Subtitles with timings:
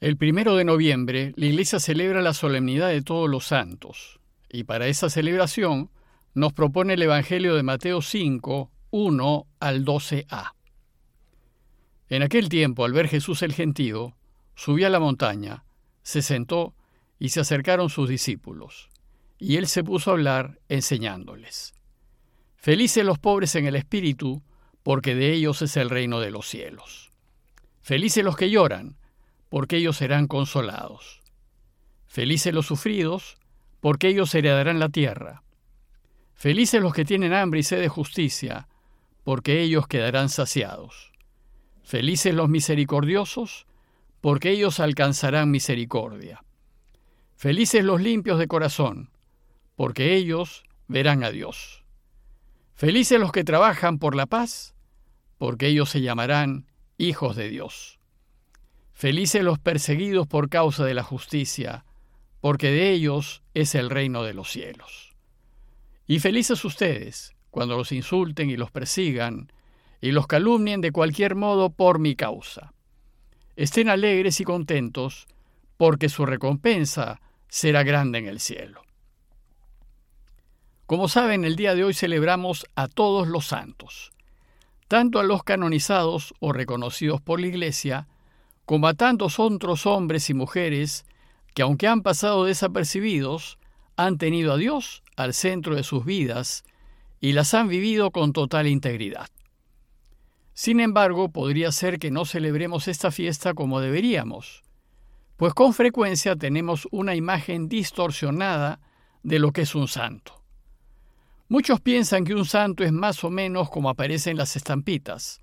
[0.00, 4.86] El primero de noviembre, la Iglesia celebra la solemnidad de todos los santos, y para
[4.86, 5.90] esa celebración
[6.32, 10.54] nos propone el Evangelio de Mateo 5, 1 al 12a.
[12.08, 14.16] En aquel tiempo, al ver Jesús el gentío,
[14.54, 15.64] subió a la montaña,
[16.02, 16.74] se sentó
[17.18, 18.88] y se acercaron sus discípulos,
[19.38, 21.74] y él se puso a hablar enseñándoles.
[22.56, 24.42] Felices los pobres en el espíritu,
[24.82, 27.10] porque de ellos es el reino de los cielos.
[27.82, 28.96] Felices los que lloran,
[29.50, 31.20] porque ellos serán consolados.
[32.06, 33.36] Felices los sufridos,
[33.80, 35.42] porque ellos heredarán la tierra.
[36.34, 38.68] Felices los que tienen hambre y sed de justicia,
[39.24, 41.12] porque ellos quedarán saciados.
[41.82, 43.66] Felices los misericordiosos,
[44.20, 46.42] porque ellos alcanzarán misericordia.
[47.36, 49.10] Felices los limpios de corazón,
[49.76, 51.84] porque ellos verán a Dios.
[52.74, 54.74] Felices los que trabajan por la paz,
[55.38, 56.66] porque ellos se llamarán
[56.98, 57.99] hijos de Dios.
[59.00, 61.86] Felices los perseguidos por causa de la justicia,
[62.42, 65.16] porque de ellos es el reino de los cielos.
[66.06, 69.50] Y felices ustedes cuando los insulten y los persigan,
[70.02, 72.74] y los calumnien de cualquier modo por mi causa.
[73.56, 75.26] Estén alegres y contentos,
[75.78, 78.82] porque su recompensa será grande en el cielo.
[80.84, 84.12] Como saben, el día de hoy celebramos a todos los santos,
[84.88, 88.06] tanto a los canonizados o reconocidos por la Iglesia,
[88.70, 91.04] como a tantos otros hombres y mujeres
[91.54, 93.58] que, aunque han pasado desapercibidos,
[93.96, 96.62] han tenido a Dios al centro de sus vidas
[97.20, 99.26] y las han vivido con total integridad.
[100.54, 104.62] Sin embargo, podría ser que no celebremos esta fiesta como deberíamos,
[105.36, 108.78] pues con frecuencia tenemos una imagen distorsionada
[109.24, 110.44] de lo que es un santo.
[111.48, 115.40] Muchos piensan que un santo es más o menos como aparece en las estampitas,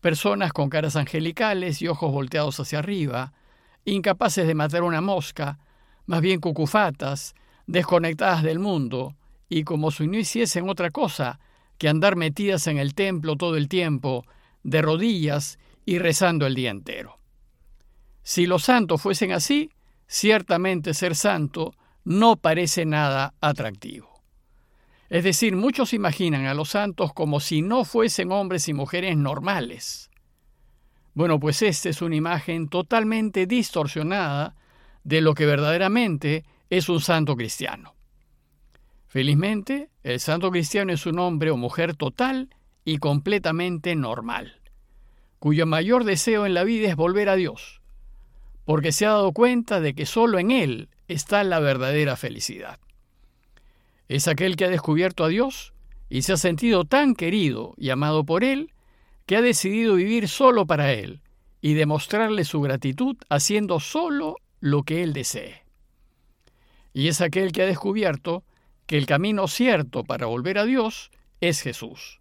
[0.00, 3.32] personas con caras angelicales y ojos volteados hacia arriba,
[3.84, 5.58] incapaces de matar una mosca,
[6.06, 7.34] más bien cucufatas,
[7.66, 9.14] desconectadas del mundo,
[9.48, 11.40] y como si no hiciesen otra cosa
[11.78, 14.26] que andar metidas en el templo todo el tiempo,
[14.62, 17.18] de rodillas y rezando el día entero.
[18.22, 19.70] Si los santos fuesen así,
[20.06, 21.74] ciertamente ser santo
[22.04, 24.19] no parece nada atractivo.
[25.10, 30.08] Es decir, muchos imaginan a los santos como si no fuesen hombres y mujeres normales.
[31.14, 34.54] Bueno, pues esta es una imagen totalmente distorsionada
[35.02, 37.96] de lo que verdaderamente es un santo cristiano.
[39.08, 42.54] Felizmente, el santo cristiano es un hombre o mujer total
[42.84, 44.60] y completamente normal,
[45.40, 47.82] cuyo mayor deseo en la vida es volver a Dios,
[48.64, 52.78] porque se ha dado cuenta de que solo en Él está la verdadera felicidad.
[54.10, 55.72] Es aquel que ha descubierto a Dios
[56.08, 58.72] y se ha sentido tan querido y amado por Él
[59.24, 61.20] que ha decidido vivir solo para Él
[61.60, 65.62] y demostrarle su gratitud haciendo solo lo que Él desee.
[66.92, 68.42] Y es aquel que ha descubierto
[68.86, 72.18] que el camino cierto para volver a Dios es Jesús,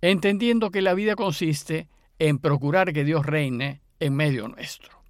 [0.00, 5.02] entendiendo que la vida consiste en procurar que Dios reine en medio nuestro.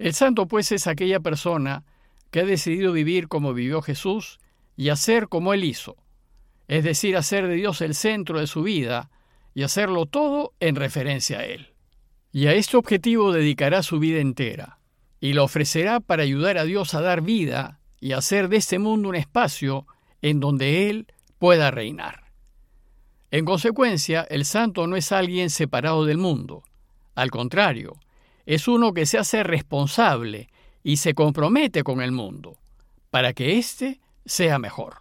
[0.00, 1.84] El santo pues es aquella persona
[2.32, 4.40] que ha decidido vivir como vivió Jesús
[4.76, 5.96] y hacer como Él hizo,
[6.68, 9.10] es decir, hacer de Dios el centro de su vida
[9.54, 11.74] y hacerlo todo en referencia a Él.
[12.32, 14.78] Y a este objetivo dedicará su vida entera,
[15.20, 19.08] y lo ofrecerá para ayudar a Dios a dar vida y hacer de este mundo
[19.08, 19.86] un espacio
[20.20, 21.06] en donde Él
[21.38, 22.24] pueda reinar.
[23.30, 26.64] En consecuencia, el santo no es alguien separado del mundo,
[27.14, 27.96] al contrario,
[28.46, 30.48] es uno que se hace responsable
[30.82, 32.58] y se compromete con el mundo,
[33.10, 34.98] para que éste sea mejor.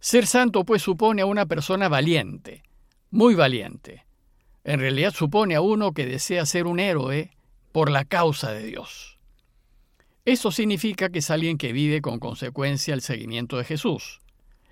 [0.00, 2.62] Ser santo pues supone a una persona valiente,
[3.10, 4.04] muy valiente.
[4.64, 7.30] En realidad supone a uno que desea ser un héroe
[7.72, 9.18] por la causa de Dios.
[10.24, 14.20] Eso significa que es alguien que vive con consecuencia el seguimiento de Jesús,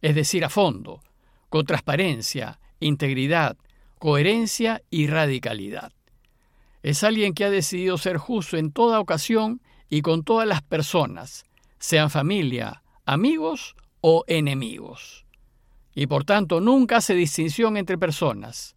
[0.00, 1.00] es decir, a fondo,
[1.48, 3.56] con transparencia, integridad,
[3.98, 5.92] coherencia y radicalidad.
[6.82, 11.46] Es alguien que ha decidido ser justo en toda ocasión y con todas las personas,
[11.78, 15.24] sean familia, amigos o enemigos.
[15.94, 18.74] Y por tanto nunca hace distinción entre personas,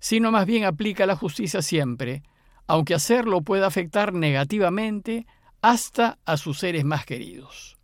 [0.00, 2.22] sino más bien aplica la justicia siempre,
[2.66, 5.26] aunque hacerlo pueda afectar negativamente
[5.60, 7.76] hasta a sus seres más queridos.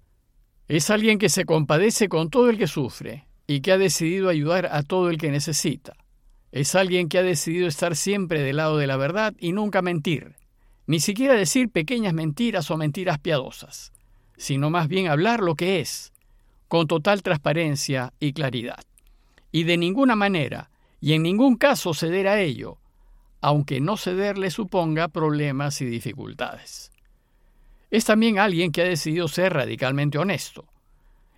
[0.66, 4.70] Es alguien que se compadece con todo el que sufre y que ha decidido ayudar
[4.72, 5.94] a todo el que necesita.
[6.50, 10.36] Es alguien que ha decidido estar siempre del lado de la verdad y nunca mentir,
[10.86, 13.92] ni siquiera decir pequeñas mentiras o mentiras piadosas
[14.37, 16.12] sino más bien hablar lo que es,
[16.69, 18.84] con total transparencia y claridad.
[19.50, 20.70] Y de ninguna manera,
[21.00, 22.79] y en ningún caso ceder a ello,
[23.40, 26.93] aunque no ceder le suponga problemas y dificultades.
[27.90, 30.64] Es también alguien que ha decidido ser radicalmente honesto,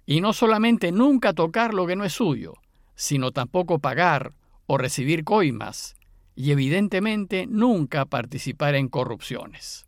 [0.07, 2.55] y no solamente nunca tocar lo que no es suyo,
[2.95, 4.35] sino tampoco pagar
[4.67, 5.97] o recibir coimas,
[6.37, 9.87] y evidentemente nunca participar en corrupciones.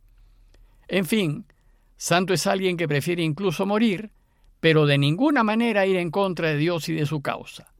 [0.88, 1.46] En fin,
[1.96, 4.10] santo es alguien que prefiere incluso morir,
[4.60, 7.72] pero de ninguna manera ir en contra de Dios y de su causa,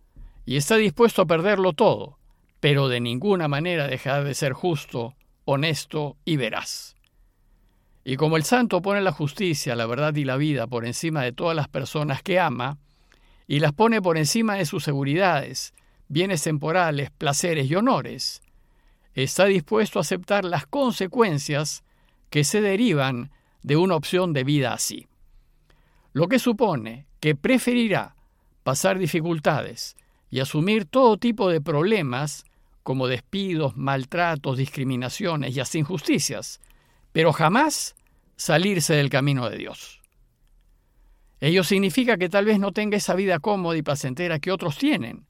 [0.44, 2.18] y está dispuesto a perderlo todo,
[2.60, 5.14] pero de ninguna manera dejar de ser justo,
[5.44, 6.96] honesto y veraz.
[8.04, 11.32] Y como el santo pone la justicia, la verdad y la vida por encima de
[11.32, 12.78] todas las personas que ama,
[13.48, 15.74] y las pone por encima de sus seguridades,
[16.08, 18.42] bienes temporales, placeres y honores,
[19.14, 21.82] está dispuesto a aceptar las consecuencias
[22.30, 23.30] que se derivan
[23.66, 25.08] de una opción de vida así.
[26.12, 28.14] Lo que supone que preferirá
[28.62, 29.96] pasar dificultades
[30.30, 32.44] y asumir todo tipo de problemas
[32.84, 36.60] como despidos, maltratos, discriminaciones y hasta injusticias,
[37.10, 37.96] pero jamás
[38.36, 40.00] salirse del camino de Dios.
[41.40, 45.26] Ello significa que tal vez no tenga esa vida cómoda y placentera que otros tienen,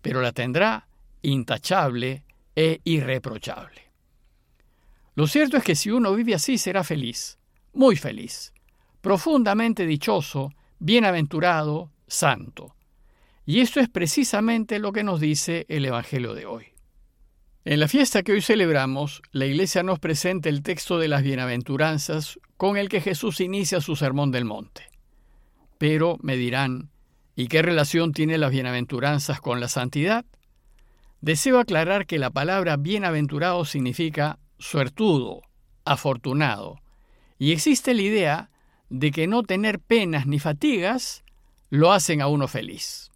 [0.00, 0.86] pero la tendrá
[1.22, 2.22] intachable
[2.54, 3.82] e irreprochable.
[5.16, 7.36] Lo cierto es que si uno vive así será feliz,
[7.74, 8.52] muy feliz,
[9.00, 12.74] profundamente dichoso, bienaventurado, santo.
[13.46, 16.66] Y esto es precisamente lo que nos dice el Evangelio de hoy.
[17.66, 22.38] En la fiesta que hoy celebramos, la Iglesia nos presenta el texto de las bienaventuranzas
[22.56, 24.90] con el que Jesús inicia su sermón del monte.
[25.78, 26.90] Pero me dirán,
[27.36, 30.24] ¿y qué relación tiene las bienaventuranzas con la santidad?
[31.20, 35.40] Deseo aclarar que la palabra bienaventurado significa suertudo,
[35.86, 36.80] afortunado,
[37.44, 38.50] y existe la idea
[38.88, 41.24] de que no tener penas ni fatigas
[41.68, 43.10] lo hacen a uno feliz.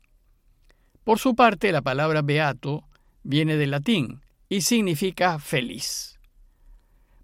[1.02, 2.84] Por su parte, la palabra beato
[3.22, 4.20] viene del latín
[4.50, 6.20] y significa feliz.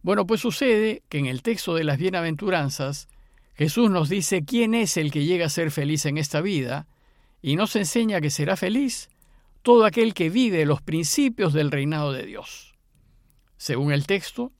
[0.00, 3.08] Bueno, pues sucede que en el texto de las bienaventuranzas
[3.54, 6.86] Jesús nos dice quién es el que llega a ser feliz en esta vida
[7.42, 9.10] y nos enseña que será feliz
[9.60, 12.72] todo aquel que vive los principios del reinado de Dios.
[13.58, 14.52] Según el texto,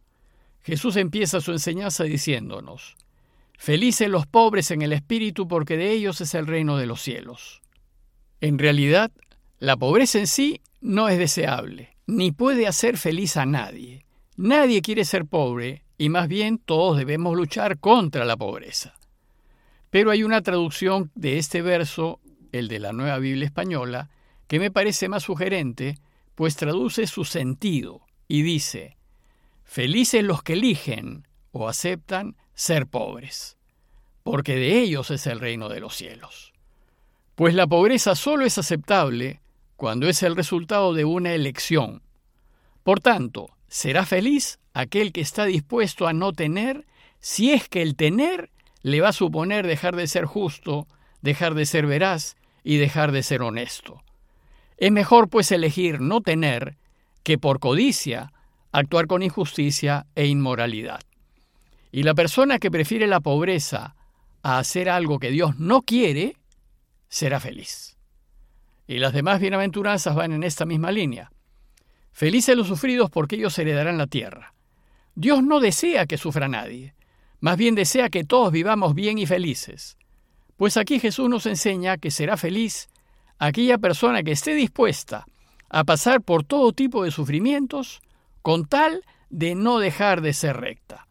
[0.65, 2.97] Jesús empieza su enseñanza diciéndonos,
[3.57, 7.63] Felices los pobres en el espíritu porque de ellos es el reino de los cielos.
[8.41, 9.13] En realidad,
[9.59, 14.05] la pobreza en sí no es deseable, ni puede hacer feliz a nadie.
[14.37, 18.95] Nadie quiere ser pobre y más bien todos debemos luchar contra la pobreza.
[19.91, 22.21] Pero hay una traducción de este verso,
[22.53, 24.11] el de la Nueva Biblia Española,
[24.49, 25.99] que me parece más sugerente,
[26.35, 28.97] pues traduce su sentido y dice,
[29.65, 33.57] Felices los que eligen o aceptan ser pobres,
[34.23, 36.53] porque de ellos es el reino de los cielos.
[37.35, 39.41] Pues la pobreza solo es aceptable
[39.77, 42.03] cuando es el resultado de una elección.
[42.85, 46.87] Por tanto, será feliz aquel que está dispuesto a no tener
[47.19, 48.51] si es que el tener
[48.83, 50.87] le va a suponer dejar de ser justo,
[51.23, 54.03] dejar de ser veraz y dejar de ser honesto.
[54.77, 56.77] Es mejor pues elegir no tener
[57.23, 58.34] que por codicia
[58.75, 61.01] actuar con injusticia e inmoralidad.
[61.93, 63.95] Y la persona que prefiere la pobreza
[64.43, 66.37] a hacer algo que Dios no quiere,
[67.09, 67.97] será feliz.
[68.89, 71.31] Y las demás bienaventuranzas van en esta misma línea.
[72.11, 74.55] Felices los sufridos porque ellos heredarán la tierra.
[75.15, 76.95] Dios no desea que sufra nadie,
[77.39, 79.97] más bien desea que todos vivamos bien y felices.
[80.57, 82.89] Pues aquí Jesús nos enseña que será feliz
[83.39, 85.27] aquella persona que esté dispuesta
[85.69, 88.01] a pasar por todo tipo de sufrimientos
[88.45, 91.09] con tal de no dejar de ser recta.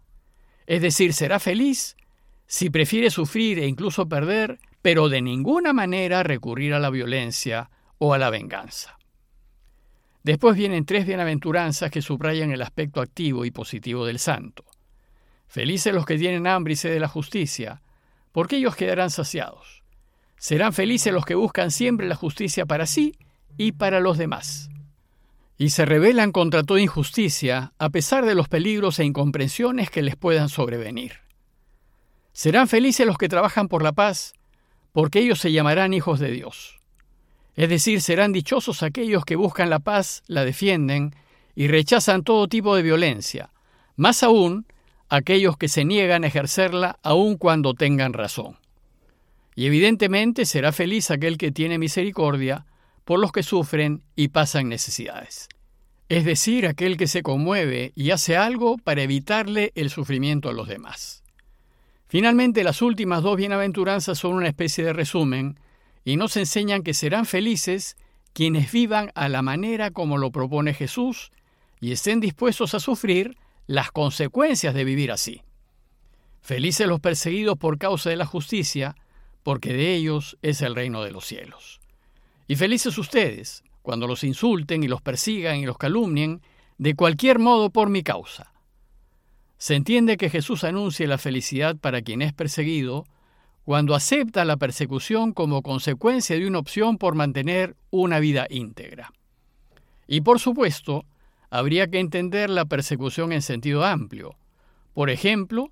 [0.68, 1.98] Es decir, será feliz
[2.46, 8.13] si prefiere sufrir e incluso perder, pero de ninguna manera recurrir a la violencia o
[8.13, 9.00] a la venganza.
[10.22, 14.63] Después vienen tres bienaventuranzas que subrayan el aspecto activo y positivo del santo.
[15.48, 17.82] Felices los que tienen hambre y sed de la justicia,
[18.32, 19.82] porque ellos quedarán saciados.
[20.38, 23.18] Serán felices los que buscan siempre la justicia para sí
[23.58, 24.70] y para los demás.
[25.57, 30.15] Y se rebelan contra toda injusticia a pesar de los peligros e incomprensiones que les
[30.15, 31.19] puedan sobrevenir.
[32.33, 34.33] Serán felices los que trabajan por la paz,
[34.91, 36.79] porque ellos se llamarán hijos de Dios.
[37.55, 41.15] Es decir, serán dichosos aquellos que buscan la paz, la defienden
[41.55, 43.51] y rechazan todo tipo de violencia,
[43.95, 44.65] más aún
[45.10, 48.57] aquellos que se niegan a ejercerla aun cuando tengan razón.
[49.55, 52.65] Y evidentemente será feliz aquel que tiene misericordia
[53.05, 55.50] por los que sufren y pasan necesidades.
[56.10, 60.67] Es decir, aquel que se conmueve y hace algo para evitarle el sufrimiento a los
[60.67, 61.24] demás.
[62.07, 65.60] Finalmente, las últimas dos bienaventuranzas son una especie de resumen
[66.05, 67.95] y nos enseñan que serán felices
[68.33, 71.31] quienes vivan a la manera como lo propone Jesús
[71.79, 75.41] y estén dispuestos a sufrir las consecuencias de vivir así.
[76.41, 78.95] Felices los perseguidos por causa de la justicia,
[79.43, 81.79] porque de ellos es el reino de los cielos.
[82.47, 86.41] Y felices ustedes, cuando los insulten y los persigan y los calumnien,
[86.77, 88.51] de cualquier modo por mi causa.
[89.57, 93.05] Se entiende que Jesús anuncia la felicidad para quien es perseguido
[93.63, 99.13] cuando acepta la persecución como consecuencia de una opción por mantener una vida íntegra.
[100.05, 101.05] Y por supuesto,
[101.50, 104.35] habría que entender la persecución en sentido amplio.
[104.93, 105.71] Por ejemplo,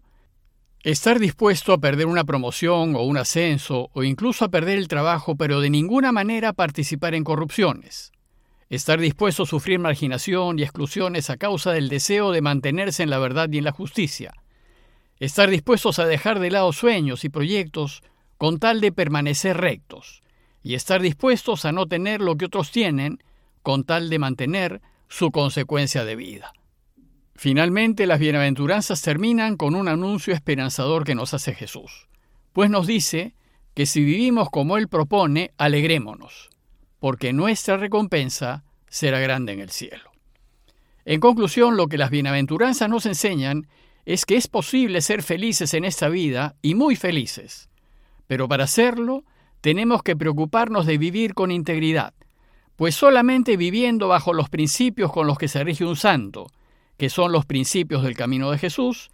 [0.84, 5.36] estar dispuesto a perder una promoción o un ascenso o incluso a perder el trabajo,
[5.36, 8.12] pero de ninguna manera participar en corrupciones.
[8.70, 13.20] Estar dispuesto a sufrir marginación y exclusiones a causa del deseo de mantenerse en la
[13.20, 14.34] verdad y en la justicia.
[15.20, 18.02] Estar dispuestos a dejar de lado sueños y proyectos
[18.38, 20.24] con tal de permanecer rectos.
[20.64, 23.22] Y estar dispuestos a no tener lo que otros tienen
[23.62, 26.54] con tal de mantener su consecuencia de vida.
[27.42, 32.08] Finalmente, las bienaventuranzas terminan con un anuncio esperanzador que nos hace Jesús,
[32.54, 33.34] pues nos dice
[33.74, 36.52] que si vivimos como Él propone, alegrémonos
[37.00, 40.12] porque nuestra recompensa será grande en el cielo.
[41.04, 43.66] En conclusión, lo que las bienaventuranzas nos enseñan
[44.06, 47.72] es que es posible ser felices en esta vida y muy felices,
[48.28, 49.24] pero para hacerlo
[49.62, 52.14] tenemos que preocuparnos de vivir con integridad,
[52.76, 56.46] pues solamente viviendo bajo los principios con los que se rige un santo,
[57.02, 59.10] que son los principios del camino de Jesús,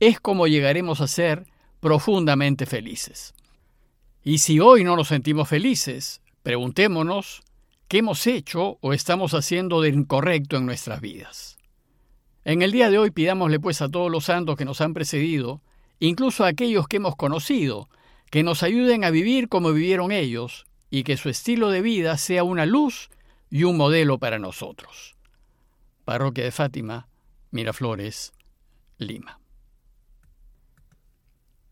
[0.00, 1.46] es como llegaremos a ser
[1.80, 3.32] profundamente felices.
[4.22, 7.42] Y si hoy no nos sentimos felices, Preguntémonos
[7.88, 11.56] qué hemos hecho o estamos haciendo de incorrecto en nuestras vidas.
[12.44, 15.62] En el día de hoy pidámosle pues a todos los santos que nos han precedido,
[16.00, 17.88] incluso a aquellos que hemos conocido,
[18.30, 22.44] que nos ayuden a vivir como vivieron ellos y que su estilo de vida sea
[22.44, 23.08] una luz
[23.48, 25.14] y un modelo para nosotros.
[26.04, 27.08] Parroquia de Fátima,
[27.52, 28.32] Miraflores,
[28.96, 29.41] Lima.